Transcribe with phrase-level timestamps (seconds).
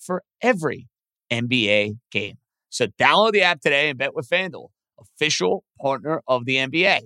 [0.00, 0.88] for every
[1.30, 2.38] NBA game.
[2.70, 7.00] So download the app today and bet with FanDuel, official partner of the NBA.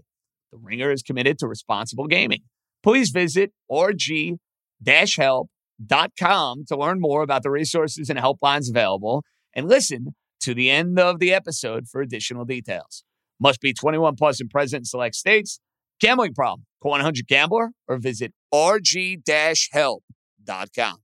[0.53, 2.43] The Ringer is committed to responsible gaming.
[2.83, 10.55] Please visit rg-help.com to learn more about the resources and helplines available and listen to
[10.55, 13.05] the end of the episode for additional details.
[13.41, 15.61] Must be 21 plus and present in select states.
[16.01, 16.67] Gambling problem?
[16.83, 21.04] Call 100 Gambler or visit rg-help.com.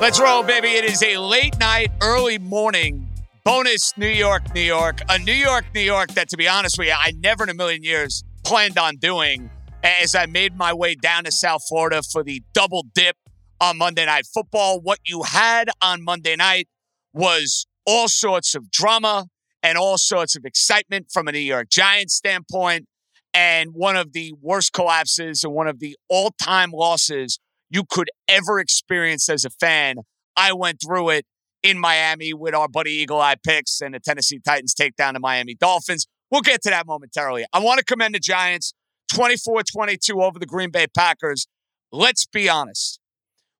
[0.00, 0.68] Let's roll, baby.
[0.68, 3.10] It is a late night, early morning
[3.44, 5.00] bonus New York, New York.
[5.08, 7.54] A New York, New York that, to be honest with you, I never in a
[7.54, 9.50] million years planned on doing
[9.82, 13.16] as I made my way down to South Florida for the double dip
[13.60, 14.80] on Monday Night Football.
[14.80, 16.68] What you had on Monday night
[17.12, 19.26] was all sorts of drama
[19.64, 22.86] and all sorts of excitement from a New York Giants standpoint,
[23.34, 28.08] and one of the worst collapses and one of the all time losses you could
[28.28, 29.96] ever experience as a fan.
[30.36, 31.26] I went through it
[31.62, 35.20] in Miami with our buddy Eagle Eye Picks and the Tennessee Titans take down the
[35.20, 36.06] Miami Dolphins.
[36.30, 37.44] We'll get to that momentarily.
[37.52, 38.74] I want to commend the Giants
[39.12, 41.48] 24 22 over the Green Bay Packers.
[41.90, 43.00] Let's be honest.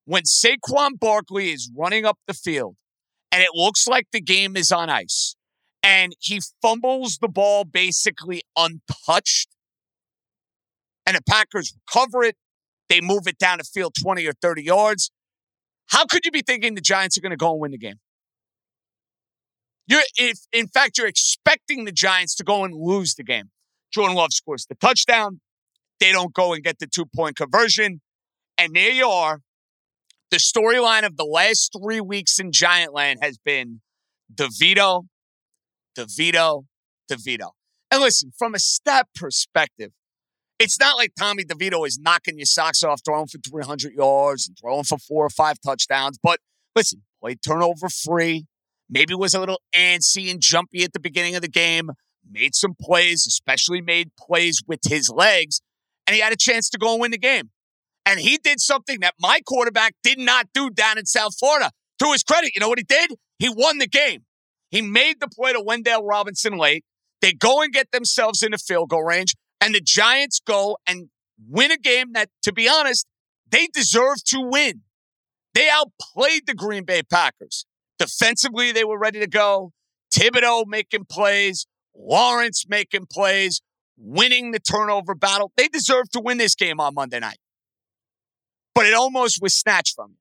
[0.05, 2.77] When Saquon Barkley is running up the field
[3.31, 5.35] and it looks like the game is on ice
[5.83, 9.49] and he fumbles the ball basically untouched
[11.07, 12.37] and the Packers recover it,
[12.89, 15.11] they move it down the field 20 or 30 yards.
[15.87, 18.01] How could you be thinking the Giants are going to go and win the game?
[19.87, 23.51] You're, if in fact, you're expecting the Giants to go and lose the game.
[23.93, 25.41] Jordan Love scores the touchdown.
[25.99, 28.01] They don't go and get the two point conversion.
[28.59, 29.41] And there you are.
[30.31, 33.81] The storyline of the last three weeks in Giantland has been
[34.35, 35.07] DeVito,
[35.97, 36.65] DeVito,
[37.11, 37.51] DeVito.
[37.91, 39.93] And listen, from a stat perspective,
[40.59, 44.57] it's not like Tommy DeVito is knocking your socks off, throwing for 300 yards and
[44.59, 46.19] throwing for four or five touchdowns.
[46.23, 46.41] But
[46.75, 48.47] listen, played turnover free.
[48.91, 51.91] Maybe was a little antsy and jumpy at the beginning of the game.
[52.31, 55.61] Made some plays, especially made plays with his legs,
[56.07, 57.51] and he had a chance to go and win the game.
[58.05, 61.71] And he did something that my quarterback did not do down in South Florida.
[62.01, 63.13] To his credit, you know what he did?
[63.39, 64.25] He won the game.
[64.71, 66.85] He made the play to Wan'Dale Robinson late.
[67.21, 71.09] They go and get themselves in the field goal range, and the Giants go and
[71.49, 73.07] win a game that, to be honest,
[73.51, 74.83] they deserve to win.
[75.55, 77.67] They outplayed the Green Bay Packers.
[77.99, 79.73] Defensively, they were ready to go.
[80.15, 83.61] Thibodeaux making plays, Lawrence making plays,
[83.97, 85.53] winning the turnover battle.
[85.57, 87.39] They deserve to win this game on Monday night.
[88.75, 90.17] But it almost was snatched from you.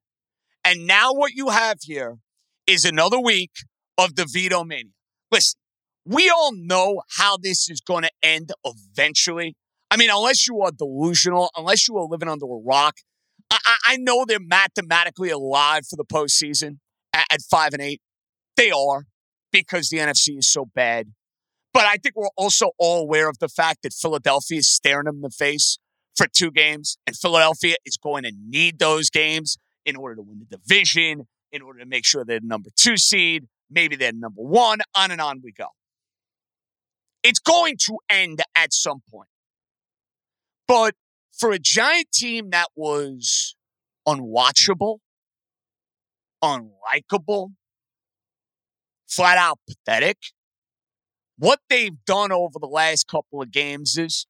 [0.64, 2.18] And now what you have here
[2.66, 3.52] is another week
[3.96, 4.92] of DeVito mania.
[5.30, 5.57] Listen,
[6.08, 9.56] we all know how this is going to end eventually.
[9.90, 12.96] I mean, unless you are delusional, unless you are living under a rock,
[13.50, 16.78] I, I know they're mathematically alive for the postseason
[17.12, 18.00] at, at five and eight.
[18.56, 19.04] They are
[19.52, 21.12] because the NFC is so bad.
[21.72, 25.16] But I think we're also all aware of the fact that Philadelphia is staring them
[25.16, 25.78] in the face
[26.16, 29.56] for two games, and Philadelphia is going to need those games
[29.86, 32.96] in order to win the division, in order to make sure they're the number two
[32.96, 34.80] seed, Maybe they're number one.
[34.94, 35.66] On and on we go.
[37.22, 39.28] It's going to end at some point.
[40.66, 40.94] But
[41.36, 43.56] for a giant team that was
[44.06, 44.98] unwatchable,
[46.42, 47.52] unlikable,
[49.08, 50.18] flat out pathetic,
[51.38, 54.26] what they've done over the last couple of games is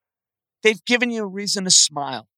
[0.62, 2.29] they've given you a reason to smile.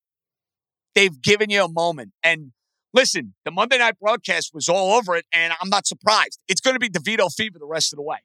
[0.95, 2.13] They've given you a moment.
[2.23, 2.53] And
[2.93, 6.41] listen, the Monday night broadcast was all over it, and I'm not surprised.
[6.49, 8.19] It's going to be DeVito fever the rest of the way.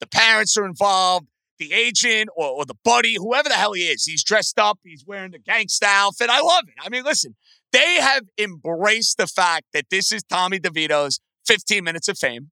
[0.00, 1.28] The parents are involved,
[1.58, 4.04] the agent or, or the buddy, whoever the hell he is.
[4.04, 6.30] He's dressed up, he's wearing the gangsta outfit.
[6.30, 6.74] I love it.
[6.80, 7.36] I mean, listen,
[7.72, 12.50] they have embraced the fact that this is Tommy DeVito's 15 minutes of fame.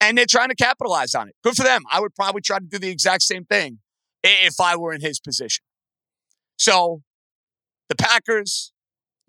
[0.00, 1.36] And they're trying to capitalize on it.
[1.44, 1.82] Good for them.
[1.90, 3.78] I would probably try to do the exact same thing
[4.24, 5.64] if I were in his position.
[6.56, 7.02] So
[7.88, 8.72] the Packers,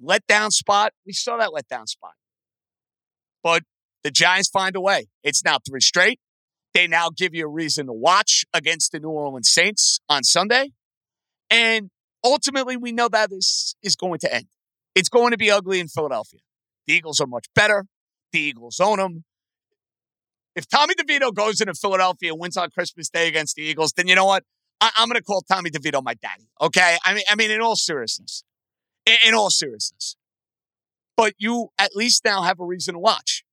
[0.03, 0.93] letdown spot.
[1.05, 2.13] We saw that letdown spot.
[3.43, 3.63] But
[4.03, 5.07] the Giants find a way.
[5.23, 6.19] It's now three straight.
[6.73, 10.71] They now give you a reason to watch against the New Orleans Saints on Sunday.
[11.49, 11.91] And
[12.23, 14.47] ultimately, we know that this is going to end.
[14.95, 16.39] It's going to be ugly in Philadelphia.
[16.87, 17.85] The Eagles are much better.
[18.31, 19.23] The Eagles own them.
[20.55, 24.07] If Tommy DeVito goes into Philadelphia and wins on Christmas Day against the Eagles, then
[24.07, 24.43] you know what?
[24.81, 26.47] I, am going to call Tommy DeVito my daddy.
[26.61, 28.43] Okay, I mean, I mean, in all seriousness,
[29.05, 30.15] in, in all seriousness.
[31.15, 33.43] But you at least now have a reason to watch,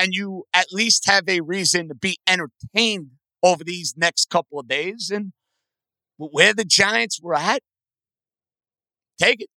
[0.00, 3.10] and you at least have a reason to be entertained
[3.42, 5.10] over these next couple of days.
[5.14, 5.32] And
[6.16, 7.60] where the Giants were at,
[9.20, 9.50] take it.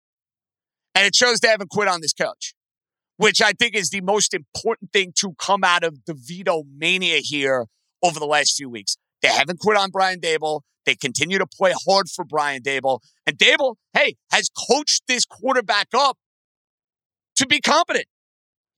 [0.94, 2.54] And it shows they haven't quit on this coach,
[3.16, 7.68] which I think is the most important thing to come out of DeVito mania here
[8.04, 8.98] over the last few weeks.
[9.22, 10.62] They haven't quit on Brian Daboll.
[10.86, 13.00] They continue to play hard for Brian Daboll.
[13.25, 16.18] And Daboll, hey, has coached this quarterback up
[17.38, 18.06] to be competent,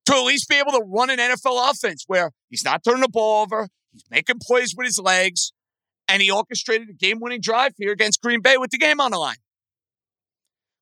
[0.05, 3.09] to at least be able to run an NFL offense where he's not turning the
[3.09, 5.51] ball over, he's making plays with his legs,
[6.07, 9.11] and he orchestrated a game winning drive here against Green Bay with the game on
[9.11, 9.37] the line.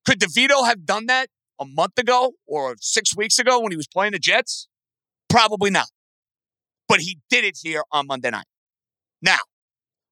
[0.06, 1.30] Could DeVito have done that
[1.60, 4.68] a month ago or six weeks ago when he was playing the Jets?
[5.30, 5.88] Probably not.
[6.90, 8.46] But he did it here on Monday night.
[9.22, 9.40] Now,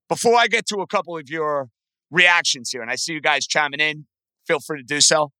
[0.07, 1.67] before I get to a couple of your
[2.09, 4.05] reactions here, and I see you guys chiming in,
[4.47, 5.31] feel free to do so.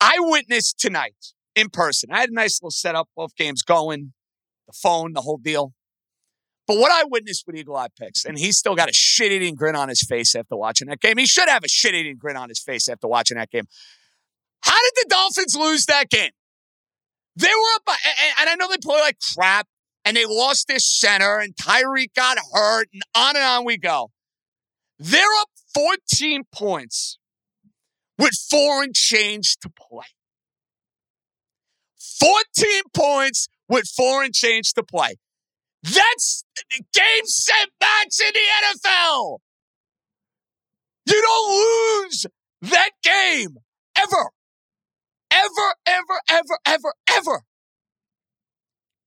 [0.00, 2.10] I witnessed tonight in person.
[2.12, 4.12] I had a nice little setup, both games going,
[4.66, 5.72] the phone, the whole deal.
[6.66, 9.56] But what I witnessed with Eagle Eye Picks, and he's still got a shit eating
[9.56, 11.18] grin on his face after watching that game.
[11.18, 13.64] He should have a shit eating grin on his face after watching that game.
[14.62, 16.30] How did the Dolphins lose that game?
[17.36, 17.96] They were up,
[18.38, 19.66] and I know they play like crap,
[20.04, 24.10] and they lost their center, and Tyreek got hurt, and on and on we go.
[24.98, 27.18] They're up 14 points
[28.18, 30.06] with four and change to play.
[32.20, 35.14] 14 points with four and change to play.
[35.82, 36.44] That's
[36.92, 39.38] game, set, match in the NFL.
[41.06, 42.26] You don't lose
[42.62, 43.56] that game
[43.96, 44.30] ever.
[45.32, 47.42] Ever, ever, ever, ever, ever.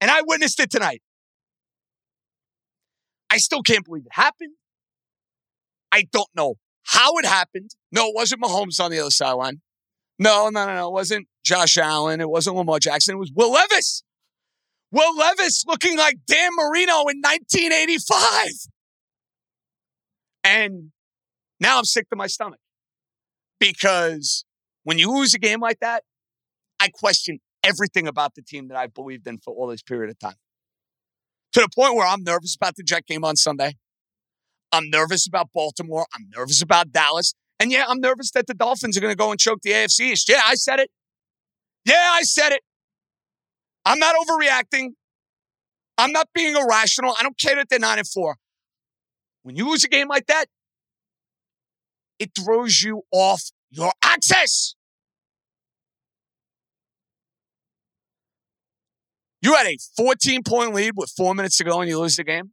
[0.01, 1.01] And I witnessed it tonight.
[3.29, 4.53] I still can't believe it happened.
[5.91, 7.71] I don't know how it happened.
[7.91, 9.61] No, it wasn't Mahomes on the other sideline.
[10.19, 10.87] No, no, no, no.
[10.87, 12.21] It wasn't Josh Allen.
[12.21, 13.15] It wasn't Lamar Jackson.
[13.15, 14.03] It was Will Levis.
[14.91, 18.51] Will Levis looking like Dan Marino in 1985.
[20.43, 20.91] And
[21.59, 22.59] now I'm sick to my stomach
[23.59, 24.45] because
[24.83, 26.03] when you lose a game like that,
[26.79, 30.19] I question everything about the team that I've believed in for all this period of
[30.19, 30.35] time.
[31.53, 33.75] To the point where I'm nervous about the Jet game on Sunday.
[34.71, 36.07] I'm nervous about Baltimore.
[36.13, 37.35] I'm nervous about Dallas.
[37.63, 40.11] And yeah, I'm nervous that the Dolphins are going to go and choke the AFC
[40.11, 40.27] East.
[40.27, 40.91] Yeah, I said it.
[41.85, 42.59] Yeah, I said it.
[43.85, 44.95] I'm not overreacting.
[45.97, 47.15] I'm not being irrational.
[47.17, 48.35] I don't care that they're nine and four.
[49.43, 50.47] When you lose a game like that,
[52.19, 54.75] it throws you off your axis.
[59.41, 62.25] You had a 14 point lead with four minutes to go and you lose the
[62.25, 62.51] game.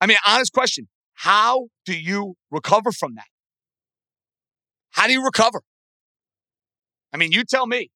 [0.00, 0.86] I mean, honest question.
[1.14, 3.24] How do you recover from that?
[4.96, 5.60] How do you recover?
[7.12, 7.90] I mean, you tell me.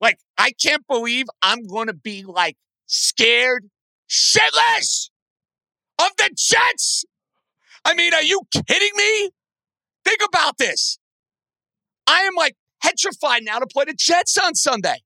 [0.00, 3.68] Like, I can't believe I'm going to be like scared
[4.10, 5.08] shitless
[5.98, 7.04] of the Jets.
[7.84, 9.30] I mean, are you kidding me?
[10.04, 10.98] Think about this.
[12.06, 14.98] I am like petrified now to play the Jets on Sunday.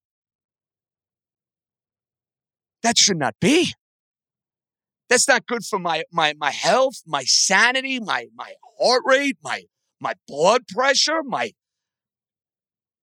[2.83, 3.75] That should not be.
[5.09, 9.67] That's not good for my my my health, my sanity, my my heart rate, my
[10.01, 11.53] my blood pressure, my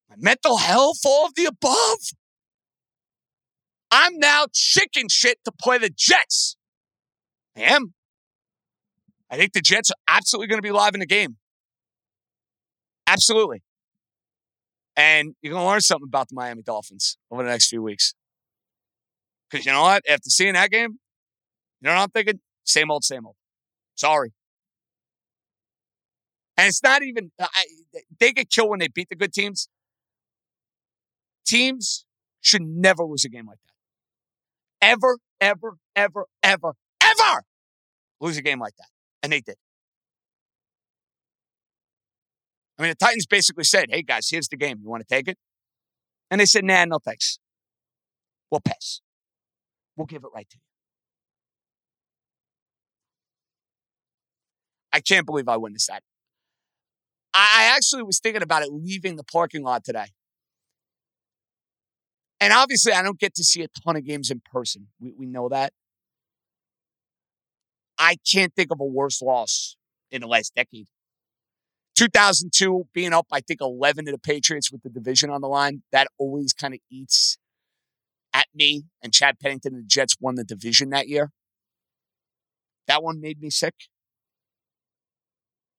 [0.10, 2.00] my mental health, all of the above.
[3.92, 6.56] I'm now chicken shit to play the Jets.
[7.56, 7.94] I am.
[9.30, 11.38] I think the Jets are absolutely going to be live in the game.
[13.08, 13.64] Absolutely.
[14.96, 18.14] And you're going to learn something about the Miami Dolphins over the next few weeks.
[19.50, 20.04] Because you know what?
[20.08, 21.00] After seeing that game,
[21.82, 22.40] you know what I'm thinking?
[22.64, 23.36] Same old, same old.
[23.96, 24.34] Sorry.
[26.58, 27.66] And it's not even, uh, I,
[28.20, 29.70] they get killed when they beat the good teams.
[31.46, 32.06] Teams
[32.42, 33.58] should never lose a game like
[34.82, 34.88] that.
[34.88, 37.44] Ever, ever, ever, ever, ever
[38.22, 38.88] lose a game like that.
[39.24, 39.56] And they did.
[42.78, 44.80] I mean, the Titans basically said, hey, guys, here's the game.
[44.82, 45.38] You want to take it?
[46.30, 47.40] And they said, nah, no thanks.
[48.52, 49.02] We'll pass.
[49.96, 50.62] We'll give it right to you.
[54.92, 56.04] I can't believe I witnessed that.
[57.34, 60.08] I actually was thinking about it leaving the parking lot today.
[62.40, 64.88] And obviously, I don't get to see a ton of games in person.
[65.00, 65.74] We, we know that.
[67.98, 69.78] I can't think of a worse loss
[70.12, 70.88] in the last decade.
[71.96, 75.84] 2002, being up, I think, 11 to the Patriots with the division on the line,
[75.92, 77.38] that always kind of eats
[78.34, 78.84] at me.
[79.02, 81.32] And Chad Pennington and the Jets won the division that year.
[82.88, 83.76] That one made me sick.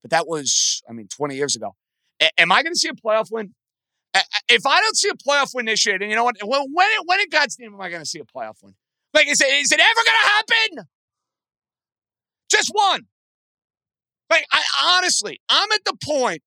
[0.04, 1.74] But that was, I mean, 20 years ago.
[2.20, 3.54] A- am I going to see a playoff win?
[4.12, 4.20] A-
[4.50, 6.36] if I don't see a playoff win this year, then you know what?
[6.42, 8.74] When, when, when in God's name am I going to see a playoff win?
[9.14, 10.86] Like, is it, is it ever going to happen?
[12.50, 13.06] Just one.
[14.28, 14.62] Like, I
[14.98, 16.42] honestly, I'm at the point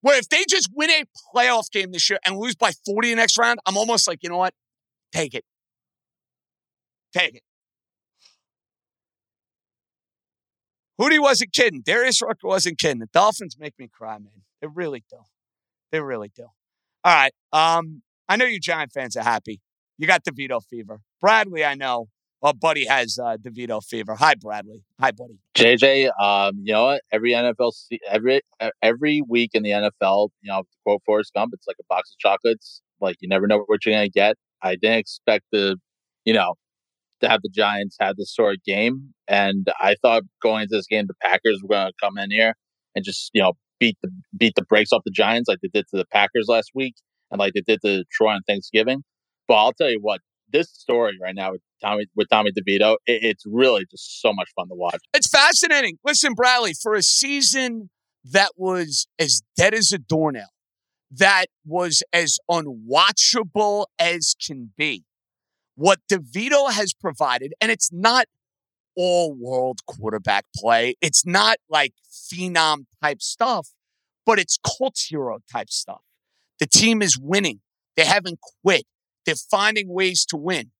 [0.00, 3.14] where if they just win a playoff game this year and lose by 40 the
[3.14, 4.54] next round, I'm almost like, you know what?
[5.12, 5.44] Take it.
[7.14, 7.42] Take it.
[11.00, 11.82] Hootie wasn't kidding.
[11.82, 13.00] Darius Rucker wasn't kidding.
[13.00, 14.42] The Dolphins make me cry, man.
[14.60, 15.18] They really do.
[15.92, 16.46] They really do.
[17.04, 17.32] All right.
[17.52, 19.60] Um, I know you Giant fans are happy.
[19.98, 21.00] You got DeVito fever.
[21.20, 22.08] Bradley, I know.
[22.42, 24.14] Well, Buddy has uh, DeVito fever.
[24.16, 24.84] Hi, Bradley.
[25.00, 25.38] Hi, Buddy.
[25.56, 27.02] JJ, um, you know what?
[27.10, 27.72] Every NFL,
[28.08, 28.42] every
[28.82, 32.18] every week in the NFL, you know, quote Forrest Gump, it's like a box of
[32.18, 32.82] chocolates.
[33.00, 34.36] Like you never know what you're gonna get.
[34.62, 35.76] I didn't expect the,
[36.24, 36.54] you know,
[37.22, 40.86] to have the Giants have this sort of game, and I thought going into this
[40.86, 42.54] game, the Packers were gonna come in here
[42.94, 45.86] and just you know beat the beat the brakes off the Giants like they did
[45.90, 46.94] to the Packers last week,
[47.30, 49.02] and like they did to Troy on Thanksgiving.
[49.48, 50.20] But I'll tell you what,
[50.50, 54.48] this story right now with Tommy with Tommy DeVito, it, it's really just so much
[54.56, 55.00] fun to watch.
[55.14, 55.98] It's fascinating.
[56.04, 57.90] Listen, Bradley, for a season
[58.24, 60.48] that was as dead as a doornail,
[61.10, 65.04] that was as unwatchable as can be,
[65.76, 68.26] what DeVito has provided, and it's not
[68.96, 70.96] all world quarterback play.
[71.00, 73.68] It's not like phenom type stuff,
[74.24, 76.00] but it's cult hero type stuff.
[76.58, 77.60] The team is winning.
[77.96, 78.84] They haven't quit.
[79.26, 80.70] They're finding ways to win.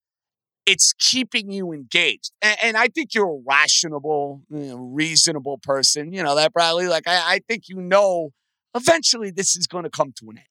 [0.65, 2.31] It's keeping you engaged.
[2.41, 6.11] And, and I think you're a rational, you know, reasonable person.
[6.11, 6.87] You know that, Bradley?
[6.87, 8.31] Like, I, I think you know
[8.75, 10.47] eventually this is going to come to an end.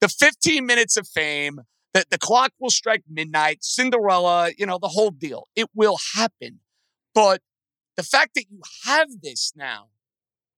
[0.00, 1.60] The 15 minutes of fame,
[1.94, 5.48] the, the clock will strike midnight, Cinderella, you know, the whole deal.
[5.56, 6.60] It will happen.
[7.14, 7.42] But
[7.96, 9.88] the fact that you have this now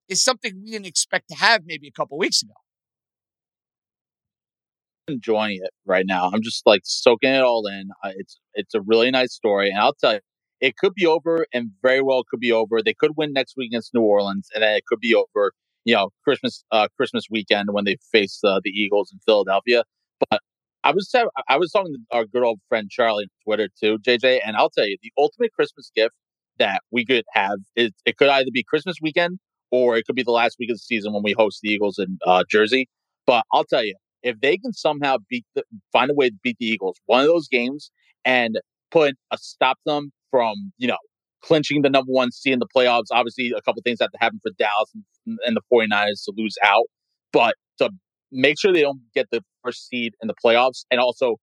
[0.09, 2.55] is something we didn't expect to have maybe a couple weeks ago
[5.09, 6.31] enjoying it right now.
[6.33, 7.91] I'm just like soaking it all in.
[8.05, 10.21] It's it's a really nice story, and I'll tell you,
[10.61, 12.83] it could be over, and very well could be over.
[12.83, 15.53] They could win next week against New Orleans, and then it could be over.
[15.85, 19.85] You know, Christmas uh, Christmas weekend when they face uh, the Eagles in Philadelphia.
[20.31, 20.41] But
[20.85, 21.15] I was
[21.49, 24.71] I was talking to our good old friend Charlie on Twitter too, JJ, and I'll
[24.71, 26.15] tell you, the ultimate Christmas gift
[26.59, 29.39] that we could have is it could either be Christmas weekend
[29.71, 31.99] or it could be the last week of the season when we host the Eagles
[31.99, 32.89] in uh, Jersey.
[33.27, 35.63] But I'll tell you, if they can somehow beat the,
[35.93, 37.91] find a way to beat the Eagles, one of those games,
[38.25, 38.59] and
[38.91, 40.99] put a stop them from you know
[41.43, 43.07] clinching the number one seed in the playoffs.
[43.13, 44.91] Obviously, a couple things have to happen for Dallas
[45.27, 46.87] and, and the 49ers to lose out,
[47.33, 47.91] but to
[48.33, 51.37] make sure they don't get the first seed in the playoffs, and also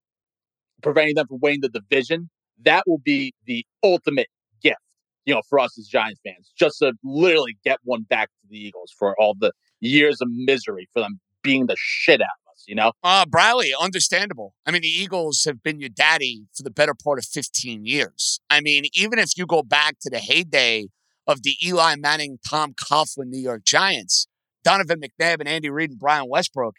[0.82, 2.30] preventing them from winning the division,
[2.64, 4.28] that will be the ultimate
[4.62, 4.78] gift,
[5.26, 8.58] you know, for us as Giants fans, just to literally get one back to the
[8.58, 12.66] Eagles for all the years of misery for them being the shit out of us,
[12.68, 12.92] you know?
[13.04, 14.54] Uh, Bradley, understandable.
[14.66, 18.40] I mean, the Eagles have been your daddy for the better part of 15 years.
[18.50, 20.88] I mean, even if you go back to the heyday
[21.26, 24.28] of the Eli Manning, Tom Coughlin New York Giants,
[24.64, 26.76] Donovan McNabb and Andy Reid and Brian Westbrook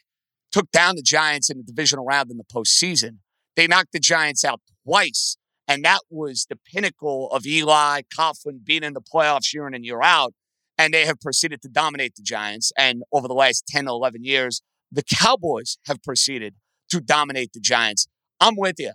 [0.52, 3.18] took down the Giants in the divisional round in the postseason.
[3.56, 5.36] They knocked the Giants out twice,
[5.68, 9.84] and that was the pinnacle of Eli Coughlin being in the playoffs year in and
[9.84, 10.34] year out.
[10.76, 12.72] And they have proceeded to dominate the Giants.
[12.76, 16.54] And over the last 10 or 11 years, the Cowboys have proceeded
[16.90, 18.06] to dominate the Giants.
[18.40, 18.92] I'm with you.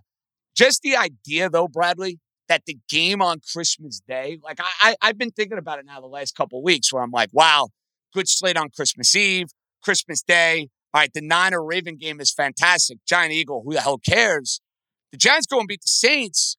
[0.56, 5.18] Just the idea, though, Bradley, that the game on Christmas Day, like I, I have
[5.18, 7.70] been thinking about it now the last couple weeks, where I'm like, wow,
[8.15, 9.50] good slate on Christmas Eve,
[9.84, 10.69] Christmas Day.
[10.93, 13.00] All right, the Niner Raven game is fantastic.
[13.05, 14.62] Giant Eagle, who the hell cares?
[15.12, 16.55] The Giants go and beat the Saints.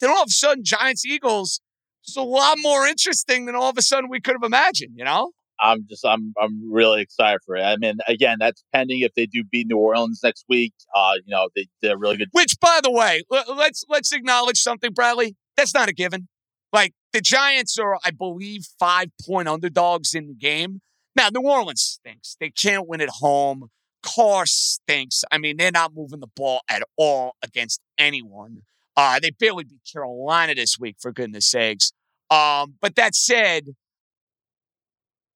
[0.00, 1.60] Then all of a sudden, Giants Eagles
[2.06, 4.94] is a lot more interesting than all of a sudden we could have imagined.
[4.96, 5.32] You know?
[5.60, 7.62] I'm just I'm I'm really excited for it.
[7.62, 10.72] I mean, again, that's pending if they do beat New Orleans next week.
[10.94, 12.28] Uh, you know, they they're really good.
[12.32, 15.36] Which, by the way, let's let's acknowledge something, Bradley.
[15.56, 16.28] That's not a given.
[16.72, 20.80] Like the Giants are, I believe, five point underdogs in the game.
[21.16, 22.36] Now, New Orleans stinks.
[22.40, 23.70] They can't win at home.
[24.02, 25.24] Carr stinks.
[25.30, 28.62] I mean, they're not moving the ball at all against anyone.
[28.96, 31.92] Uh, they barely beat Carolina this week, for goodness sakes.
[32.30, 33.70] Um, but that said,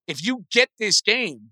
[0.07, 1.51] if you get this game,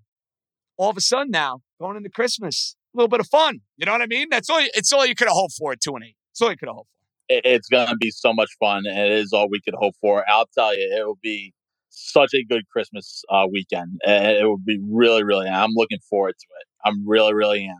[0.77, 3.61] all of a sudden now, going into Christmas, a little bit of fun.
[3.77, 4.27] You know what I mean?
[4.29, 4.59] That's all.
[4.59, 6.15] It's all you could have hoped for at two and eight.
[6.31, 6.97] It's all you could have hoped for.
[7.29, 10.23] It's to be so much fun, and it is all we could hope for.
[10.29, 11.53] I'll tell you, it will be
[11.97, 13.99] such a good Christmas uh, weekend.
[14.03, 15.47] It will be really, really.
[15.47, 16.67] I'm looking forward to it.
[16.85, 17.79] I'm really, really am.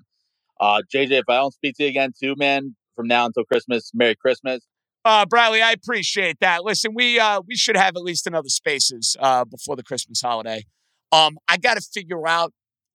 [0.60, 3.92] Uh, JJ, if I don't speak to you again, too, man, from now until Christmas,
[3.94, 4.66] Merry Christmas.
[5.06, 6.64] Uh, Bradley, I appreciate that.
[6.64, 10.66] Listen, we uh, we should have at least another spaces uh, before the Christmas holiday.
[11.12, 12.52] Um, I got to figure out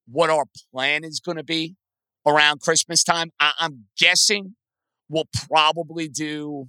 [0.06, 1.76] what our plan is going to be
[2.26, 3.30] around Christmas time.
[3.40, 4.56] I- I'm guessing
[5.08, 6.66] we'll probably do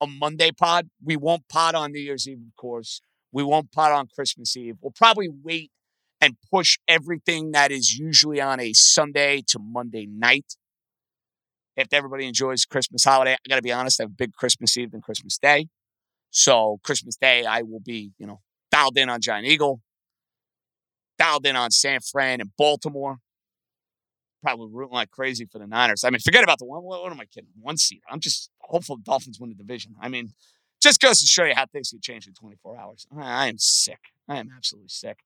[0.00, 0.88] a Monday pod.
[1.02, 3.00] We won't pod on New Year's Eve, of course.
[3.32, 4.76] We won't pod on Christmas Eve.
[4.80, 5.70] We'll probably wait
[6.20, 10.56] and push everything that is usually on a Sunday to Monday night
[11.78, 14.76] if everybody enjoys Christmas holiday, I got to be honest, I have a big Christmas
[14.76, 15.68] Eve and Christmas Day.
[16.30, 18.40] So Christmas Day, I will be, you know,
[18.72, 19.80] dialed in on Giant Eagle,
[21.18, 23.18] dialed in on San Fran and Baltimore.
[24.42, 26.04] Probably rooting like crazy for the Niners.
[26.04, 26.82] I mean, forget about the one.
[26.82, 27.50] What am I kidding?
[27.60, 28.00] One seed.
[28.08, 29.94] I'm just hopeful the Dolphins win the division.
[30.00, 30.32] I mean,
[30.80, 33.06] just goes to show you how things can change in 24 hours.
[33.16, 33.98] I am sick.
[34.28, 35.18] I am absolutely sick.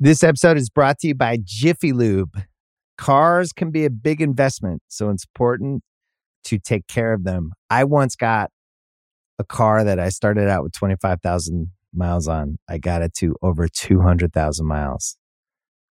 [0.00, 2.42] This episode is brought to you by Jiffy Lube.
[2.96, 5.82] Cars can be a big investment, so it's important
[6.44, 7.52] to take care of them.
[7.68, 8.50] I once got
[9.38, 12.58] a car that I started out with 25,000 miles on.
[12.68, 15.16] I got it to over 200,000 miles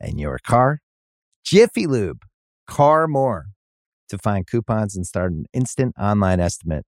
[0.00, 0.80] and your car.
[1.44, 2.22] Jiffy Lube,
[2.66, 3.46] car more.
[4.08, 6.84] To find coupons and start an instant online estimate,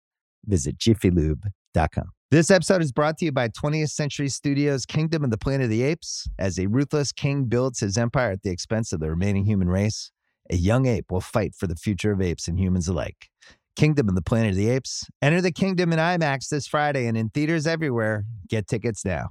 [0.47, 2.05] visit jiffylube.com.
[2.31, 5.71] This episode is brought to you by 20th Century Studios' Kingdom of the Planet of
[5.71, 6.27] the Apes.
[6.39, 10.11] As a ruthless king builds his empire at the expense of the remaining human race,
[10.49, 13.29] a young ape will fight for the future of apes and humans alike.
[13.77, 15.05] Kingdom of the Planet of the Apes.
[15.21, 18.25] Enter the kingdom in IMAX this Friday and in theaters everywhere.
[18.49, 19.29] Get tickets now.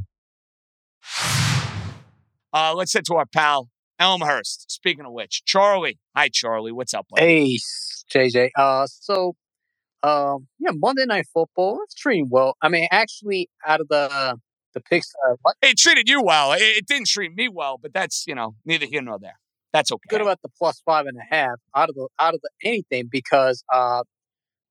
[2.54, 4.70] Uh, let's head to our pal Elmhurst.
[4.70, 6.00] Speaking of which, Charlie.
[6.16, 6.72] Hi, Charlie.
[6.72, 7.08] What's up?
[7.10, 7.58] Buddy?
[8.12, 8.50] Hey, JJ.
[8.58, 9.36] Uh, so
[10.04, 11.80] um, yeah, Monday Night Football.
[11.84, 12.58] It's treating well.
[12.62, 14.38] I mean, actually, out of the
[14.74, 15.56] the picks, uh, what?
[15.62, 16.54] it treated you well.
[16.54, 19.40] It, it, didn't treat me well, but that's you know neither here nor there.
[19.74, 20.02] That's okay.
[20.10, 23.08] Good about the plus five and a half out of the out of the anything
[23.12, 24.04] because uh,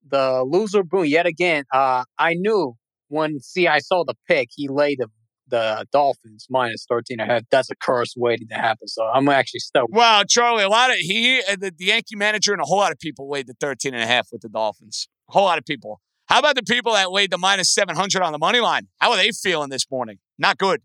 [0.09, 1.65] the loser boom yet again.
[1.73, 2.75] Uh, I knew
[3.09, 5.09] when see I saw the pick, he laid the
[5.51, 7.43] the Dolphins minus 13 and a half.
[7.51, 8.89] That's a curse waiting to happen.
[8.89, 9.93] So I'm actually stoked.
[9.93, 12.99] Wow, Charlie, a lot of he the, the Yankee manager and a whole lot of
[12.99, 15.09] people laid the 13 and a half with the Dolphins.
[15.29, 16.01] A whole lot of people.
[16.27, 18.87] How about the people that laid the minus 700 on the money line?
[18.99, 20.19] How are they feeling this morning?
[20.39, 20.81] Not good.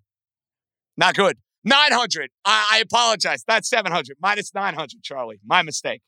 [0.98, 1.38] Not good.
[1.64, 2.32] 900.
[2.46, 3.44] I, I apologize.
[3.48, 4.18] Not 700.
[4.20, 5.40] Minus 900, Charlie.
[5.46, 6.02] My mistake.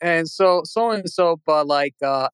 [0.00, 2.28] And so, so and so, but like, uh,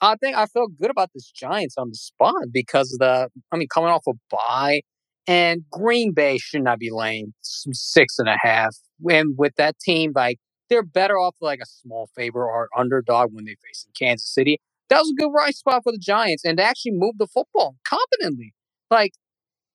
[0.00, 3.56] I think I feel good about this Giants on the spot because of the, I
[3.56, 4.82] mean, coming off a bye
[5.26, 8.76] and Green Bay should not be laying six and a half.
[9.10, 13.44] And with that team, like, they're better off like a small favor or underdog when
[13.44, 14.58] they face in Kansas City
[14.88, 17.76] that was a good right spot for the Giants and they actually moved the football
[17.84, 18.52] competently.
[18.90, 19.12] Like,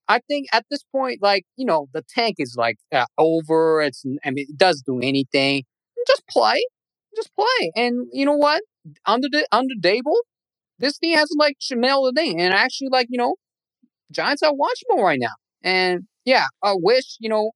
[0.07, 3.81] I think at this point, like, you know, the tank is like uh, over.
[3.81, 5.63] It's, I mean, it does do anything.
[6.07, 6.65] Just play.
[7.15, 7.71] Just play.
[7.75, 8.61] And you know what?
[9.05, 10.21] Under the, under Daboll,
[10.79, 13.35] this team has like Shamel the And actually, like, you know,
[14.11, 15.35] Giants are watchable right now.
[15.63, 17.51] And yeah, I wish, you know,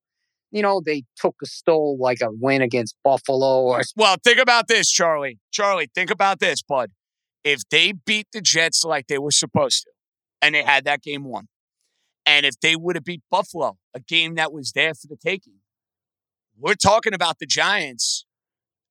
[0.51, 4.67] you know, they took a stole like a win against Buffalo or Well, think about
[4.67, 5.39] this, Charlie.
[5.51, 6.91] Charlie, think about this, bud.
[7.43, 9.91] If they beat the Jets like they were supposed to,
[10.41, 11.47] and they had that game won,
[12.25, 15.55] and if they would have beat Buffalo, a game that was there for the taking,
[16.57, 18.25] we're talking about the Giants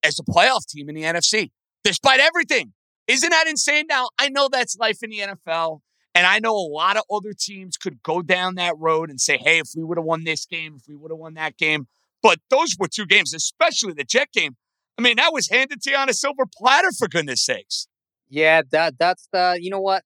[0.02, 1.50] as a playoff team in the NFC,
[1.82, 2.74] despite everything.
[3.06, 3.86] Isn't that insane?
[3.88, 5.80] Now, I know that's life in the NFL.
[6.14, 9.36] And I know a lot of other teams could go down that road and say,
[9.36, 11.86] hey, if we would have won this game, if we would have won that game.
[12.22, 14.56] But those were two games, especially the Jet game.
[14.96, 17.88] I mean, that was handed to you on a silver platter, for goodness sakes.
[18.28, 20.04] Yeah, that that's the you know what?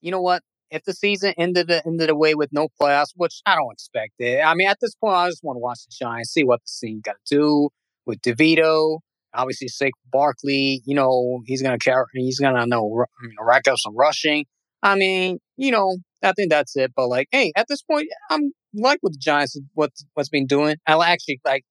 [0.00, 0.42] You know what?
[0.70, 4.40] If the season ended the ended away with no playoffs, which I don't expect it.
[4.40, 6.86] I mean, at this point, I just want to watch the Giants, see what the
[6.86, 7.68] team got to do
[8.06, 9.00] with DeVito.
[9.34, 13.78] Obviously, Saquon Barkley, you know, he's gonna carry, he's gonna know, I mean, rack up
[13.78, 14.46] some rushing.
[14.82, 16.92] I mean, you know, I think that's it.
[16.96, 20.76] But like, hey, at this point, I'm like with the Giants, what what's been doing.
[20.86, 21.64] I actually like,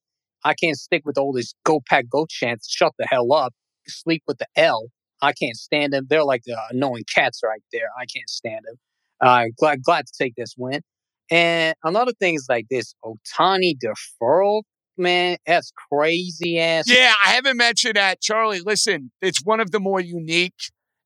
[0.44, 2.70] I can't stick with all this "Go Pack Go" chants.
[2.70, 3.54] Shut the hell up.
[3.88, 4.88] Sleep with the L.
[5.22, 6.08] I can't stand them.
[6.10, 7.90] They're like the annoying cats right there.
[8.00, 8.76] I can't stand them.
[9.20, 10.82] Uh, glad glad to take this win.
[11.30, 14.64] And another thing is like this Ohtani deferral,
[14.98, 15.38] man.
[15.46, 16.86] That's crazy ass.
[16.88, 18.62] Yeah, I haven't mentioned that, Charlie.
[18.62, 20.54] Listen, it's one of the more unique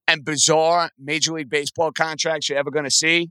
[0.07, 3.29] and bizarre Major League Baseball contracts you're ever going to see,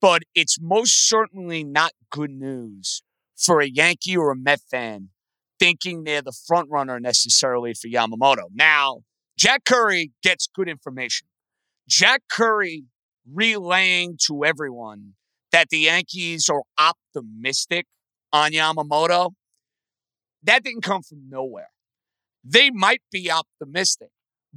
[0.00, 3.02] but it's most certainly not good news
[3.36, 5.10] for a Yankee or a Met fan
[5.58, 8.44] thinking they're the front runner necessarily for Yamamoto.
[8.54, 9.00] Now,
[9.38, 11.28] Jack Curry gets good information.
[11.88, 12.84] Jack Curry
[13.32, 15.14] relaying to everyone
[15.52, 17.86] that the Yankees are optimistic
[18.32, 19.32] on Yamamoto.
[20.42, 21.70] That didn't come from nowhere.
[22.44, 24.10] They might be optimistic,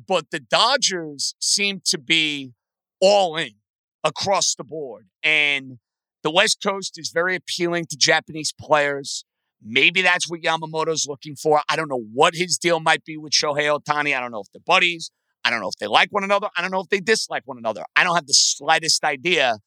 [0.07, 2.53] but the Dodgers seem to be
[3.01, 3.55] all in
[4.03, 5.07] across the board.
[5.23, 5.79] And
[6.23, 9.25] the West Coast is very appealing to Japanese players.
[9.61, 11.61] Maybe that's what Yamamoto's looking for.
[11.69, 14.15] I don't know what his deal might be with Shohei Ohtani.
[14.15, 15.11] I don't know if they're buddies.
[15.43, 16.49] I don't know if they like one another.
[16.57, 17.83] I don't know if they dislike one another.
[17.95, 19.57] I don't have the slightest idea.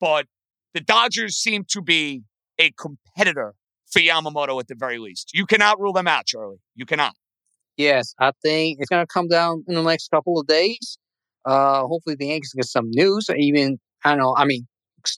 [0.00, 0.26] But
[0.74, 2.22] the Dodgers seem to be
[2.58, 3.54] a competitor
[3.90, 5.32] for Yamamoto at the very least.
[5.34, 6.60] You cannot rule them out, Charlie.
[6.74, 7.14] You cannot.
[7.80, 10.98] Yes, I think it's going to come down in the next couple of days.
[11.46, 13.26] Uh, hopefully, the Yankees get some news.
[13.34, 14.34] Even I don't know.
[14.36, 14.66] I mean,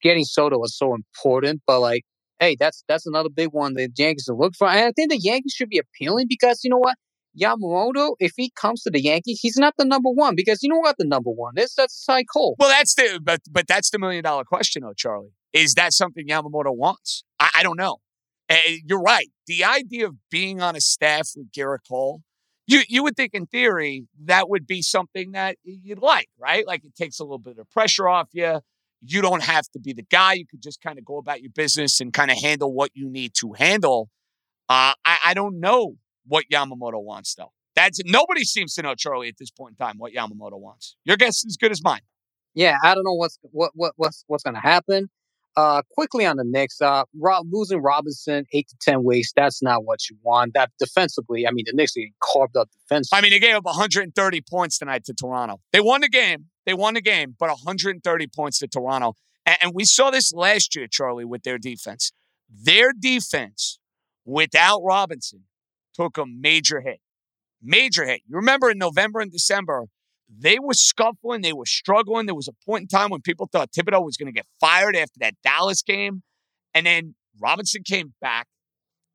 [0.01, 2.05] getting Soto was so important, but like,
[2.39, 4.69] hey, that's that's another big one the Yankees are looking for.
[4.69, 6.95] And I think the Yankees should be appealing because you know what,
[7.37, 10.79] Yamamoto, if he comes to the Yankees, he's not the number one because you know
[10.79, 11.75] what the number one is.
[11.75, 12.55] That's Cy Cole.
[12.61, 15.33] Well, that's the but but that's the million dollar question, though, Charlie.
[15.53, 17.25] Is that something Yamamoto wants?
[17.41, 17.97] I, I don't know.
[18.49, 19.31] Uh, you're right.
[19.49, 22.23] The idea of being on a staff with Gerrit Cole
[22.67, 26.67] you you would think in theory that would be something that you'd like, right?
[26.67, 28.61] Like it takes a little bit of pressure off you.
[29.05, 30.35] You don't have to be the guy.
[30.35, 33.11] You could just kind of go about your business and kind of handle what you
[33.11, 34.09] need to handle.
[34.69, 35.97] Uh, I, I don't know
[36.27, 37.53] what Yamamoto wants though.
[37.75, 40.97] That's nobody seems to know Charlie at this point in time what Yamamoto wants.
[41.05, 42.01] Your guess is as good as mine.
[42.55, 45.09] Yeah, I don't know what's what what what's what's going to happen.
[45.55, 49.33] Uh, quickly on the Knicks, uh, Rob, losing Robinson eight to ten weeks.
[49.37, 50.55] That's not what you want.
[50.55, 53.19] That defensively, I mean, the Knicks are getting carved up defensively.
[53.19, 55.61] I mean, they gave up 130 points tonight to Toronto.
[55.73, 56.47] They won the game.
[56.65, 59.15] They won the game, but 130 points to Toronto.
[59.45, 62.13] And, and we saw this last year, Charlie, with their defense.
[62.49, 63.79] Their defense,
[64.25, 65.45] without Robinson,
[65.95, 67.01] took a major hit.
[67.63, 68.23] Major hit.
[68.27, 69.87] You remember in November and December,
[70.39, 72.27] they were scuffling, they were struggling.
[72.27, 74.97] There was a point in time when people thought Thibodeau was going to get fired
[74.97, 76.23] after that Dallas game.
[76.75, 78.47] And then Robinson came back.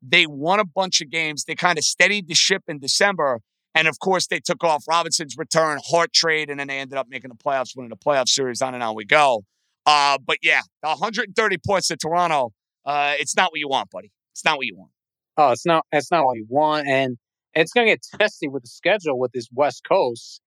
[0.00, 1.44] They won a bunch of games.
[1.44, 3.40] They kind of steadied the ship in December.
[3.74, 7.08] And of course, they took off Robinson's return, Hart trade, and then they ended up
[7.08, 8.62] making the playoffs, winning the playoff series.
[8.62, 9.44] On and on we go.
[9.86, 12.52] Uh, but yeah, 130 points to Toronto.
[12.84, 14.12] Uh, it's not what you want, buddy.
[14.32, 14.90] It's not what you want.
[15.36, 15.84] Oh, it's not.
[15.92, 17.16] It's not what you want, and
[17.54, 20.40] it's going to get testy with the schedule with this West Coast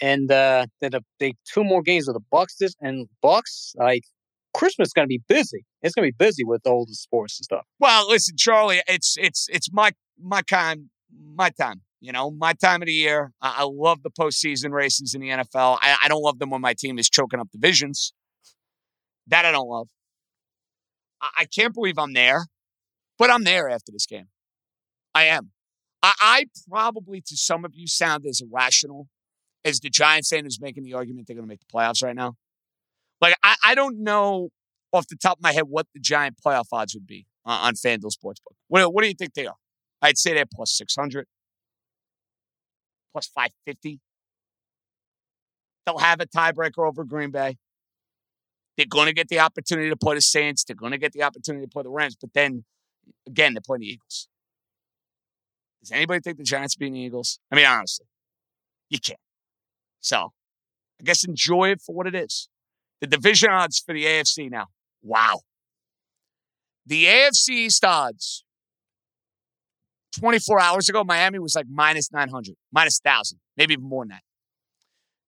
[0.00, 4.04] and uh, then they two more games with the Bucks this and Bucks like
[4.54, 5.64] Christmas is going to be busy.
[5.82, 7.66] It's going to be busy with all the sports and stuff.
[7.78, 10.90] Well, listen, Charlie, it's it's it's my my time,
[11.34, 11.82] my time.
[12.00, 13.32] You know, my time of the year.
[13.42, 15.78] I, I love the postseason races in the NFL.
[15.82, 18.12] I, I don't love them when my team is choking up divisions.
[19.26, 19.88] That I don't love.
[21.20, 22.46] I, I can't believe I'm there,
[23.18, 24.28] but I'm there after this game.
[25.14, 25.50] I am.
[26.02, 29.08] I, I probably, to some of you, sound as irrational
[29.68, 32.16] as the Giants fan who's making the argument they're going to make the playoffs right
[32.16, 32.34] now.
[33.20, 34.50] Like, I, I don't know
[34.92, 38.12] off the top of my head what the Giant playoff odds would be on FanDuel
[38.12, 38.54] Sportsbook.
[38.68, 39.56] What, what do you think they are?
[40.00, 41.26] I'd say they're plus 600,
[43.12, 44.00] plus 550.
[45.86, 47.56] They'll have a tiebreaker over Green Bay.
[48.76, 50.64] They're going to get the opportunity to play the Saints.
[50.64, 52.16] They're going to get the opportunity to play the Rams.
[52.20, 52.64] But then
[53.26, 54.28] Again, they're playing the Eagles.
[55.82, 57.38] Does anybody think the Giants beating the Eagles?
[57.50, 58.06] I mean, honestly,
[58.90, 59.18] you can't.
[60.00, 60.32] So
[61.00, 62.48] I guess enjoy it for what it is.
[63.00, 64.66] The division odds for the AFC now.
[65.02, 65.40] Wow.
[66.86, 68.44] The AFC East odds
[70.18, 74.22] 24 hours ago, Miami was like minus 900, minus 1,000, maybe even more than that.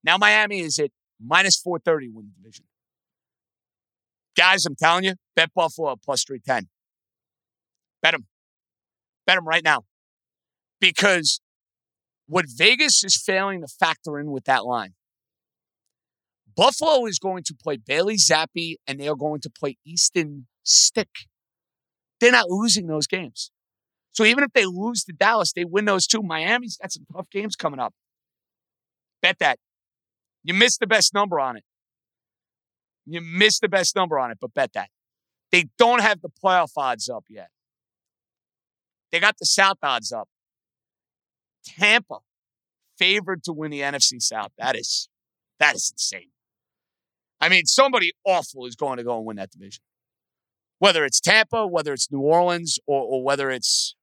[0.02, 0.90] Now Miami is at
[1.24, 2.64] minus 430 win the division.
[4.37, 6.68] Guys, I'm telling you, bet Buffalo plus 310.
[8.02, 8.26] Bet them.
[9.26, 9.85] Bet them right now.
[10.80, 11.40] Because
[12.31, 14.95] what Vegas is failing to factor in with that line,
[16.57, 21.09] Buffalo is going to play Bailey Zappe and they are going to play Easton Stick.
[22.21, 23.51] They're not losing those games.
[24.12, 26.23] So even if they lose to Dallas, they win those two.
[26.23, 27.95] Miami's got some tough games coming up.
[29.21, 29.59] Bet that.
[30.45, 31.64] You missed the best number on it.
[33.07, 34.90] You missed the best number on it, but bet that.
[35.51, 37.49] They don't have the playoff odds up yet.
[39.11, 40.29] They got the South odds up.
[41.64, 42.18] Tampa
[42.99, 44.53] favored to win the NFC South.
[44.59, 45.09] That is
[45.59, 46.31] that is insane.
[47.40, 49.83] I mean, somebody awful is going to go and win that division.
[50.79, 53.94] Whether it's Tampa, whether it's New Orleans, or, or whether it's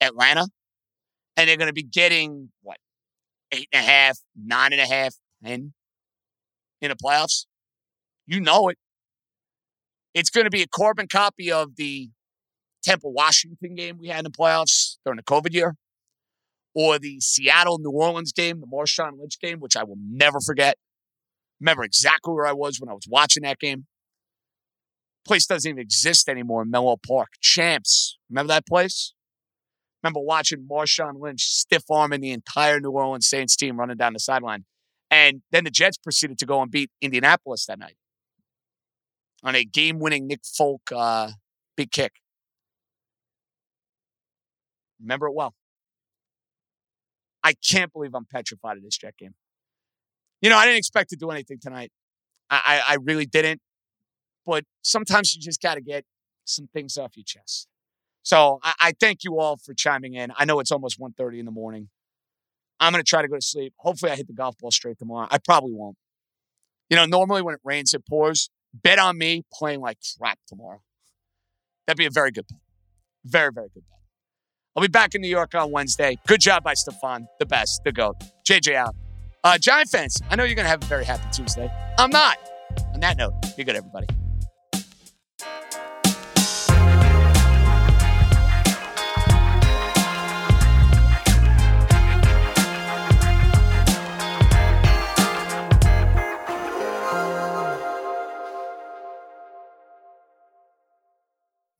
[0.00, 0.48] Atlanta.
[1.36, 2.78] And they're going to be getting what?
[3.52, 5.72] Eight and a half, nine and a half, ten
[6.80, 7.46] in the playoffs.
[8.26, 8.78] You know it.
[10.14, 12.10] It's going to be a carbon copy of the
[12.84, 15.74] Tampa Washington game we had in the playoffs during the COVID year,
[16.74, 20.76] or the Seattle New Orleans game, the Marshawn Lynch game, which I will never forget.
[21.60, 23.86] Remember exactly where I was when I was watching that game.
[25.26, 26.72] Place doesn't even exist anymore in
[27.06, 27.28] Park.
[27.40, 28.18] Champs.
[28.28, 29.14] Remember that place?
[30.02, 34.18] Remember watching Marshawn Lynch stiff arming the entire New Orleans Saints team running down the
[34.18, 34.66] sideline.
[35.10, 37.96] And then the Jets proceeded to go and beat Indianapolis that night
[39.42, 41.30] on a game winning Nick Folk uh,
[41.76, 42.12] big kick.
[45.00, 45.54] Remember it well.
[47.44, 49.34] I can't believe I'm petrified of this Jet game.
[50.40, 51.92] You know, I didn't expect to do anything tonight.
[52.50, 53.60] I, I, I really didn't.
[54.46, 56.04] But sometimes you just got to get
[56.44, 57.68] some things off your chest.
[58.22, 60.32] So I, I, thank you all for chiming in.
[60.36, 61.88] I know it's almost 1.30 in the morning.
[62.80, 63.74] I'm going to try to go to sleep.
[63.78, 65.28] Hopefully I hit the golf ball straight tomorrow.
[65.30, 65.96] I probably won't.
[66.90, 68.50] You know, normally when it rains, it pours.
[68.74, 70.82] Bet on me playing like crap tomorrow.
[71.86, 72.60] That'd be a very good bet.
[73.24, 74.03] Very, very good bet.
[74.76, 76.18] I'll be back in New York on Wednesday.
[76.26, 77.28] Good job by Stefan.
[77.38, 78.16] The best, the GOAT.
[78.48, 78.96] JJ out.
[79.44, 81.70] Uh, Giant fans, I know you're going to have a very happy Tuesday.
[81.98, 82.38] I'm not.
[82.92, 84.06] On that note, be good, everybody.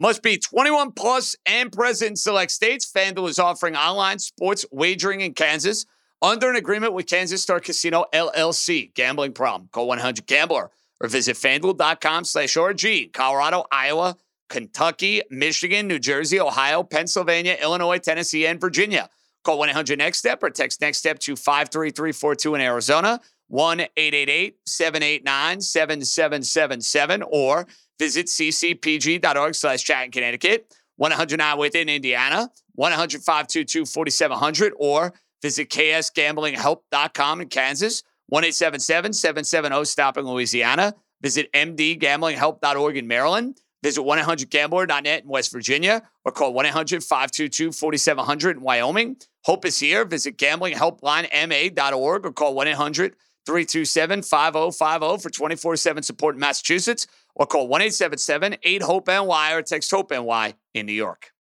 [0.05, 2.85] Must be 21 plus and present in select states.
[2.95, 5.87] FanDuel is offering online sports wagering in Kansas
[6.21, 8.93] under an agreement with Kansas Star Casino LLC.
[8.93, 9.71] Gambling problem?
[9.73, 13.15] Call 100 Gambler or visit fanduel.com slash RG.
[13.15, 14.19] Colorado, Iowa,
[14.51, 19.09] Kentucky, Michigan, New Jersey, Ohio, Pennsylvania, Illinois, Tennessee, and Virginia.
[19.43, 24.59] Call 1 800 Next Step or text Next Step to 53342 in Arizona, 1 888
[24.67, 27.67] 789 7777, or
[27.99, 37.49] Visit ccpg.org slash chat in Connecticut, 109 within Indiana, 100 4700 or visit ksgamblinghelp.com in
[37.49, 38.03] Kansas,
[38.33, 40.95] 1-877-770-STOP in Louisiana.
[41.23, 43.61] Visit mdgamblinghelp.org in Maryland.
[43.83, 49.17] Visit 1-800-GAMBLER.net in West Virginia or call 1-800-522-4700 in Wyoming.
[49.45, 50.07] Hope is here.
[50.07, 53.13] Visit gamblinghelplinema.org or call 1-800
[53.47, 59.53] 327 5050 for 24 7 support in Massachusetts or call 1 877 8 HOPE NY
[59.53, 61.34] or text HOPE NY in New York.